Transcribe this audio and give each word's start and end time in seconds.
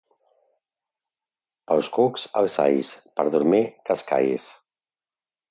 Pels 1.71 1.89
cucs, 1.97 2.23
els 2.41 2.57
alls; 2.65 2.95
per 3.21 3.27
a 3.27 3.35
dormir, 3.37 3.61
cascalls. 3.93 4.51